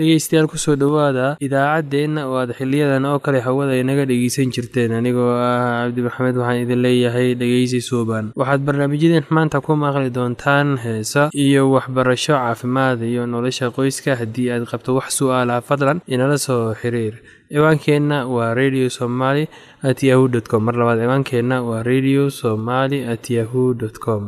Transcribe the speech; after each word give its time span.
dhegeystayaal 0.00 0.46
ku 0.52 0.56
soo 0.64 0.76
dhowaada 0.82 1.26
idaacaddeenna 1.46 2.22
oo 2.30 2.36
aad 2.42 2.52
xiliyadan 2.58 3.04
oo 3.10 3.18
kale 3.24 3.38
hawada 3.46 3.74
inaga 3.82 4.04
dhegeysan 4.10 4.52
jirteen 4.56 4.92
anigoo 4.98 5.30
ah 5.48 5.56
cabdimaxamed 5.86 6.36
waxaan 6.40 6.62
idin 6.64 6.80
leeyahay 6.86 7.28
dhegeysi 7.40 7.80
suuban 7.88 8.32
waxaad 8.40 8.62
barnaamijyadeen 8.68 9.26
maanta 9.36 9.60
ku 9.66 9.72
maqli 9.84 10.10
doontaan 10.16 10.68
heesa 10.84 11.22
iyo 11.44 11.62
waxbarasho 11.74 12.34
caafimaad 12.40 12.98
iyo 13.10 13.22
nolosha 13.32 13.70
qoyska 13.76 14.16
haddii 14.20 14.48
aad 14.54 14.64
qabto 14.72 14.90
wax 14.98 15.08
su'aalaha 15.20 15.60
fadlan 15.68 15.98
inala 16.14 16.38
soo 16.46 16.62
xiriir. 16.80 17.14
Ciwaankeenna 17.52 18.18
waa 18.34 18.50
radio 18.60 18.86
somaly 18.98 19.44
at 19.88 19.98
yahu 20.08 20.24
t 20.34 20.46
com. 20.50 20.62
Mar 20.66 20.74
labaad 20.80 20.98
ciwaankeenna 21.02 21.56
waa 21.68 21.82
radio 21.92 22.22
somaly 22.40 22.98
at 23.14 23.24
yahu 23.36 23.64
t 23.80 23.98
com. 24.04 24.22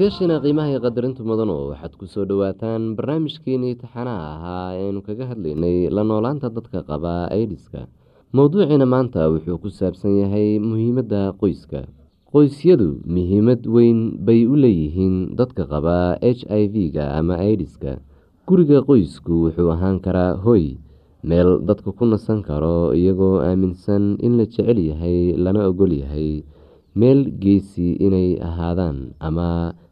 Dhegeystayaashiina 0.00 0.40
qiimaha 0.40 0.70
iyo 0.72 0.80
qadarintu 0.80 1.20
mudano 1.28 1.68
waxaad 1.76 1.92
ku 2.00 2.06
soo 2.08 2.24
dhowaataan 2.24 2.96
barnaamijkeenii 2.96 3.76
taxanaha 3.84 4.24
ahaa 4.32 4.72
eanu 4.80 5.04
kaga 5.04 5.28
hadlaynay 5.28 5.92
la 5.92 6.00
noolaanta 6.08 6.48
dadka 6.48 6.80
qaba 6.88 7.28
aidiska 7.28 7.84
mowduuciina 8.32 8.86
maanta 8.88 9.28
wuxuu 9.28 9.60
ku 9.60 9.68
saabsan 9.68 10.16
yahay 10.24 10.56
muhiimadda 10.56 11.36
qoyska. 11.36 11.84
Qoysyadu 12.32 13.04
muhiimad 13.04 13.60
weyn 13.68 14.16
bay 14.24 14.48
u 14.48 14.56
leeyihiin 14.56 15.36
dadka 15.36 15.68
qaba 15.68 16.16
h 16.24 16.48
i 16.48 16.64
v-ga 16.72 17.20
ama 17.20 17.36
aidiska 17.36 18.00
guriga 18.48 18.80
qoysku 18.88 19.52
wuxuu 19.52 19.68
ahaan 19.68 20.00
karaa 20.00 20.40
hoy 20.40 20.80
meel 21.28 21.60
dadka 21.68 21.92
ku 21.92 22.08
nasan 22.08 22.40
karo 22.40 22.96
iyagoo 22.96 23.44
aaminsan 23.44 24.16
in 24.24 24.40
la 24.40 24.48
jecel 24.48 24.80
yahay 24.80 25.36
lana 25.36 25.68
ogol 25.68 25.92
yahay 25.92 26.40
meel 26.96 27.20
geesi 27.42 27.94
inay 28.06 28.34
ahaadaan 28.48 29.14
ama 29.22 29.74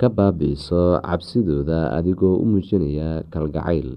ka 0.00 0.08
baabi'iso 0.16 1.00
cabsidooda 1.06 1.80
adigoo 1.98 2.36
u 2.42 2.44
muujinaya 2.50 3.10
kalgacayl. 3.32 3.90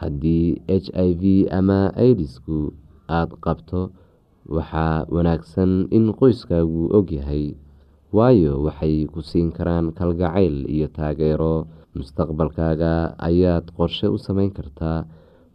Haddii 0.00 0.62
h 0.68 0.86
i 0.94 1.10
v 1.20 1.22
ama 1.58 1.80
idisku 2.08 2.72
aada 3.08 3.34
qabto 3.44 3.80
waxaa 4.56 5.06
wanaagsan 5.14 5.72
in 5.96 6.04
qoyskaagu 6.20 6.82
ogyahay 6.98 7.54
waayo 8.16 8.52
waxay 8.66 9.06
ku 9.12 9.20
siin 9.30 9.50
karaan 9.56 9.86
kalgacayl 9.98 10.56
iyo 10.74 10.86
taageero. 10.96 11.66
Mustaqbalkaaga 11.98 12.92
ayaad 13.28 13.66
qorshe 13.76 14.06
u 14.06 14.18
sameyn 14.26 14.50
kartaa 14.54 14.98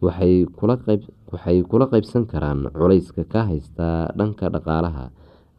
waxay 0.04 0.44
kula 1.70 1.86
qaybsan 1.94 2.24
karaan 2.32 2.68
culayska 2.76 3.24
ka 3.34 3.42
haysta 3.50 4.12
dhanka 4.18 4.50
dhaqaalaha 4.54 5.06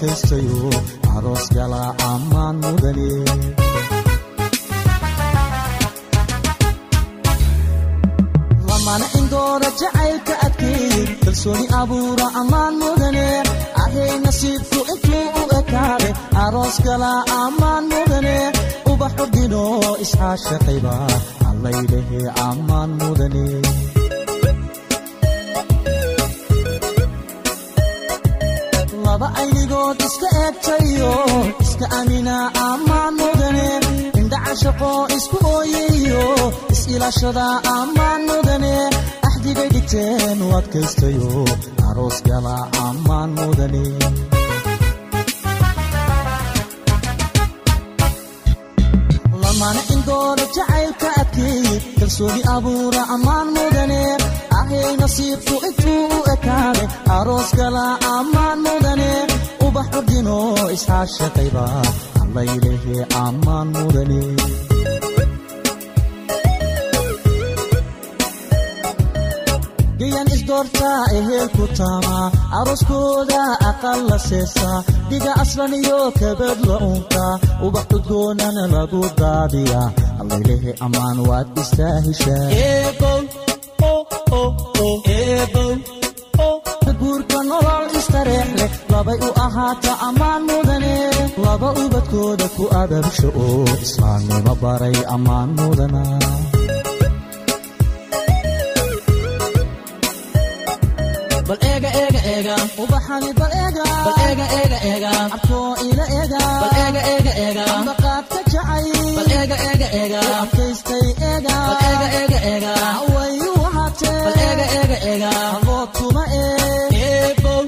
adkaystayo 0.00 0.70
aroos 1.16 1.46
gala 1.56 1.82
ammaan 2.12 2.56
mudane 2.62 3.08
lamana 8.68 9.06
indoora 9.18 9.68
jacaylka 9.80 10.34
adkeeyey 10.46 11.04
kalsooni 11.24 11.66
abuura 11.80 12.26
ammaan 12.40 12.74
mudane 12.82 13.26
ahay 13.82 14.10
nasiibku 14.24 14.78
intuu 14.92 15.24
u 15.40 15.42
ekaaday 15.58 16.12
aroos 16.44 16.76
kala 16.86 17.10
ammaan 17.42 17.84
mudane 17.92 18.36
ubaxu 18.92 19.24
dhino 19.34 19.62
isxaashaqayba 20.04 20.94
allaylehe 21.50 22.20
ammaan 22.48 22.90
mudane 23.00 23.46
laba 29.16 29.28
aynigood 29.40 29.98
iska 30.06 30.28
eegtayo 30.44 31.12
iska 31.64 31.86
amina 31.98 32.36
ammaan 32.70 33.12
mudane 33.20 33.68
indhacashaqo 34.20 34.90
isku 35.16 35.36
ooyayo 35.56 36.24
is-ilaashada 36.74 37.46
ammaan 37.78 38.20
mudane 38.30 38.74
axdigay 39.28 39.68
dhigteen 39.74 40.38
u 40.46 40.48
adkaystayo 40.58 41.30
aroos 41.88 42.18
gala 42.28 42.56
ammaan 42.88 43.30
mudane 43.38 43.84
lamana 49.42 49.80
indoora 49.94 50.44
jacaylka 50.56 51.08
adkeeyey 51.20 51.55
kalsooni 52.16 52.42
abuura 52.56 53.02
ammaan 53.14 53.48
mudane 53.56 54.00
ahay 54.58 54.92
nasiibku 55.00 55.54
intuu 55.68 56.04
u 56.16 56.20
ekaaday 56.34 56.86
aroos 57.16 57.50
gala 57.58 57.84
ammaan 58.16 58.58
mudane 58.66 59.10
ubax 59.66 59.88
ordino 59.98 60.38
isxaashaqayba 60.76 61.64
allaylehe 62.22 62.96
ammaan 63.24 63.68
mudane 63.76 64.20
gayan 70.56 70.66
isdoortaa 70.66 71.04
ehelku 71.18 71.66
taama 71.78 72.30
arooskooda 72.58 73.42
aqal 73.70 74.00
la 74.10 74.18
seesaa 74.18 74.82
dhiga 75.10 75.32
aslan 75.42 75.74
iyo 75.74 76.12
kabad 76.20 76.58
la 76.68 76.76
unka 76.90 77.24
ubax 77.66 77.86
udgoonana 77.96 78.64
lagu 78.74 79.02
daadiya 79.20 79.82
allaylehe 80.20 80.72
ammaan 80.86 81.18
waad 81.28 81.48
istaahishaa 81.62 82.48
guurka 87.00 87.38
nolol 87.48 87.84
istareex 87.98 88.48
leh 88.58 88.70
labay 88.92 89.18
u 89.28 89.30
ahaata 89.46 89.92
ammaan 90.08 90.42
mudane. 90.48 90.94
Laba 91.44 91.68
ubadkooda 91.82 92.46
ku 92.56 92.64
adabsho 92.82 93.28
oo 93.44 93.64
islaamnimo 93.84 94.54
baray 94.62 94.96
ammaan 95.14 95.48
mudana 95.58 96.02
bal 101.48 101.58
eega 101.70 101.90
eega 102.02 102.20
eega 102.34 102.54
ubaxani 102.82 103.30
bal 103.40 103.52
eega 103.62 103.84
bal 104.06 104.16
eega 104.28 104.46
eega 104.60 104.78
eega 104.92 105.10
arkoo 105.36 105.68
ila 105.88 106.04
eega 106.18 106.40
bal 106.62 106.72
eega 106.84 107.02
eega 107.12 107.32
eega 107.44 107.64
ambaqaadka 107.76 108.38
jacay 108.52 108.86
bal 109.18 109.30
eega 109.40 109.56
eega 109.68 109.88
eega 110.00 110.20
adkaystay 110.40 111.06
eega 111.30 111.54
bal 111.68 111.78
eega 111.90 112.08
eega 112.20 112.38
eega 112.52 112.72
wayu 113.14 113.50
wahatee 113.62 114.16
bal 114.24 114.38
eega 114.48 114.66
eega 114.80 114.98
eega 115.12 115.30
abood 115.52 115.88
kuma 115.98 116.24
ee 116.40 116.80
eebow 117.10 117.62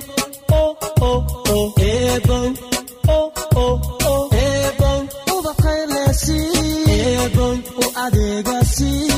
o 0.61 0.65
o 1.11 1.13
o 1.57 1.61
eebow 1.93 2.47
o 3.17 3.21
o 3.65 3.69
o 4.13 4.17
eebow 4.47 4.99
ubaqaylesi 5.37 6.41
eebow 6.99 7.55
u 7.83 7.93
adeegasi. 8.05 8.93
eebow 9.07 9.18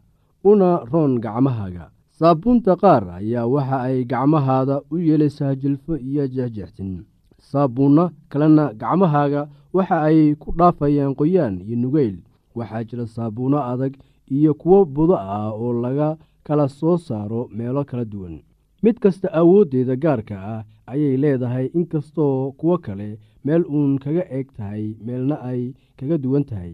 una 0.43 0.69
roon 0.91 1.19
gacmahaaga. 1.19 1.89
Saabuunta 2.17 2.75
qaar 2.81 3.03
ayaa 3.17 3.47
waxa 3.47 3.77
ay 3.81 4.03
gacmahaada 4.05 4.81
u 4.91 4.97
yeelaysaa 4.97 5.55
jilfo 5.55 5.97
iyo 5.97 6.27
jexjextin 6.27 7.03
saabuunno 7.49 8.11
kalena 8.29 8.73
gacmahaaga 8.81 9.47
waxa 9.73 10.01
ay 10.07 10.35
ku 10.41 10.51
dhaafayaan 10.57 11.15
qoyaan 11.19 11.55
iyo 11.65 11.75
nugeyl 11.77 12.17
waxaa 12.55 12.83
jira 12.83 13.05
saabuunno 13.07 13.57
adag 13.71 13.93
iyo 14.29 14.53
kuwo 14.53 14.85
budo 14.85 15.15
ah 15.17 15.49
oo 15.53 15.73
laga 15.83 16.17
kala 16.43 16.67
soo 16.69 16.97
saaro 16.97 17.49
meelo 17.55 17.83
kala 17.83 18.05
duwan. 18.05 18.35
Mid 18.83 18.99
kasta 18.99 19.27
awooddeeda 19.39 19.95
gaarka 19.95 20.35
ah 20.53 20.63
ayay 20.91 21.17
leedahay 21.17 21.65
inkastoo 21.73 22.51
kuwo 22.59 22.77
kale 22.77 23.19
meel 23.45 23.63
uun 23.65 23.97
kaga 24.03 24.23
eeg 24.29 24.47
tahay 24.57 24.85
meelna 25.05 25.35
ay 25.41 25.73
kaga 25.97 26.17
duwan 26.17 26.43
tahay 26.43 26.73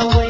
the 0.00 0.06
way 0.16 0.29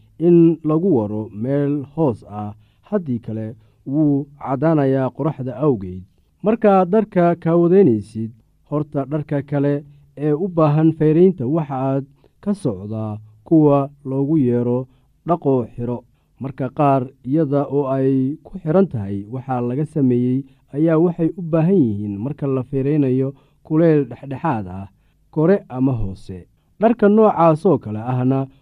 in 0.27 0.37
lagu 0.69 0.89
waro 0.97 1.21
meel 1.43 1.73
hoos 1.95 2.19
ah 2.41 2.53
haddii 2.89 3.19
kale 3.25 3.47
wuu 3.91 4.27
caddaanayaa 4.39 5.09
qoraxda 5.17 5.53
awgeed. 5.65 6.03
Markaad 6.45 6.89
dharka 6.93 7.35
kaawadaynaysid 7.43 8.31
horta 8.69 9.05
dharka 9.11 9.41
kale 9.49 9.73
ee 10.17 10.33
u 10.33 10.47
baahan 10.55 10.89
fayraynta 10.97 11.45
waxaaad 11.55 12.05
ka 12.43 12.51
socdaa 12.53 13.17
kuwa 13.47 13.89
loogu 14.09 14.37
yeero 14.37 14.79
dhaqoo 15.27 15.65
xiro. 15.75 15.99
Marka 16.41 16.65
qaar 16.77 17.01
iyada 17.29 17.61
oo 17.75 17.85
ay 17.95 18.35
ku 18.43 18.57
xiran 18.61 18.87
tahay 18.91 19.17
waxaa 19.33 19.61
laga 19.61 19.85
sameeyey 19.85 20.39
ayaa 20.75 20.97
waxay 21.05 21.29
u 21.39 21.41
baahan 21.51 21.75
yihiin 21.85 22.15
marka 22.23 22.45
la 22.47 22.63
fayraynayo 22.69 23.29
kuleyl 23.65 24.01
dhexdhexaad 24.09 24.67
ah 24.67 24.87
kore 25.31 25.55
ama 25.69 25.91
hoose. 26.01 26.47
Dharka 26.81 27.05
noocaasoo 27.09 27.77
kale 27.77 27.99
ahna 28.11 28.47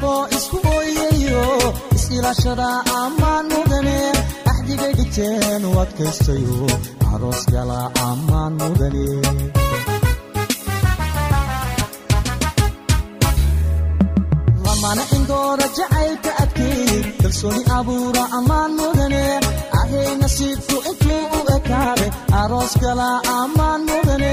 shaqo 0.00 0.14
isku 0.36 0.56
ooyayo 0.74 1.44
is-ilaashada 1.96 2.68
ammaan 3.02 3.44
mudane 3.52 3.98
axdigay 4.50 4.92
dhigteen 4.98 5.62
u 5.68 5.72
adkaystayo 5.84 6.58
aroos 7.12 7.40
gala 7.52 7.80
ammaan 8.08 8.52
mudane 8.60 9.06
lamana 14.64 15.02
indooda 15.16 15.66
jacaylka 15.76 16.30
adkeey 16.42 17.02
kalsooni 17.22 17.62
abuura 17.78 18.22
ammaan 18.38 18.70
mudane 18.78 19.22
ahay 19.80 20.08
nasiibku 20.22 20.76
intuu 20.90 21.22
u 21.38 21.40
ekaade 21.56 22.06
aroos 22.40 22.72
gala 22.82 23.08
ammaan 23.38 23.80
mudane 23.90 24.32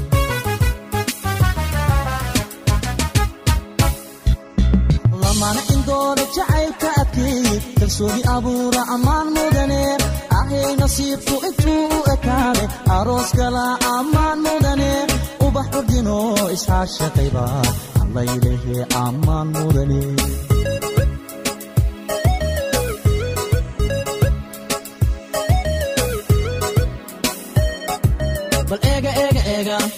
indooda 6.01 6.25
jacaylka 6.35 6.89
adkeey 7.01 7.47
kalsooni 7.79 8.21
abuura 8.35 8.81
ammaan 8.95 9.27
mudane 9.35 9.81
ahay 10.39 10.71
nasiibku 10.81 11.35
intuu 11.47 11.83
u 11.97 11.99
ekaade 12.13 12.63
aroos 12.97 13.29
gala 13.39 13.65
ammaan 13.97 14.37
mudane 14.45 14.91
ubax 15.45 15.67
ordino 15.79 16.17
iscaashaqayba 16.55 17.45
allaylehe 18.03 18.77
ammaan 19.05 19.47
mudane 19.57 20.01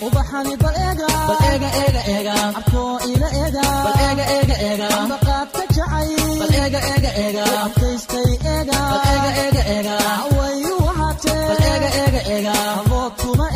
ubaxani 0.07 0.55
bal 0.63 0.75
eega. 0.87 1.07
Bal 1.29 1.39
eega 1.51 1.69
eega 1.83 2.01
eega. 2.15 2.35
Abkoo 2.59 2.93
ila 3.11 3.29
eega. 3.41 3.63
Bal 3.85 3.97
eega 4.07 4.25
eega 4.37 4.55
eega. 4.69 4.87
Ambaqaadka 5.01 5.61
jacay. 5.75 6.09
Bal 6.41 6.53
eega 6.63 6.79
eega 6.93 7.11
eega. 7.23 7.45
Adkaystay 7.65 8.31
eega. 8.55 8.79
Bal 8.91 9.01
eega 9.13 9.31
eega 9.45 9.63
eega. 9.75 9.95
Wayu 10.37 10.73
wahatee 10.87 11.39
bal 11.49 11.63
eega 11.71 11.89
eega 12.03 12.21
eega. 12.35 12.53
Abood 12.79 13.11
kuma 13.23 13.47